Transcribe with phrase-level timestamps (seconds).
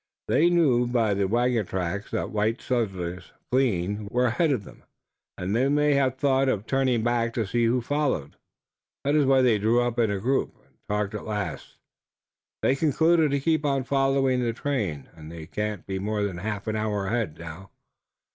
[0.27, 4.81] They knew by the wagon tracks that white settlers, fleeing, were ahead of them,
[5.37, 8.35] and they may have thought of turning back to see who followed.
[9.03, 11.13] That is why they drew up in a group, and talked.
[11.13, 11.77] At last
[12.63, 16.41] they concluded to keep on following the train, and they cannot be more than a
[16.41, 17.69] half hour ahead now."